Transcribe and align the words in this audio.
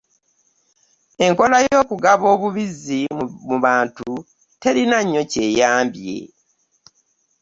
Enkola 1.25 1.57
y'okugaba 1.67 2.25
obubizzi 2.35 3.01
mu 3.49 3.57
bantu 3.65 4.09
terina 4.61 4.97
nnyo 5.03 5.21
ky'eyambye. 5.31 6.17